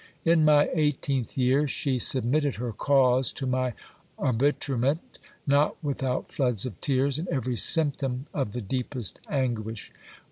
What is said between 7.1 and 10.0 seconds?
and every symptom of the deepest anguish.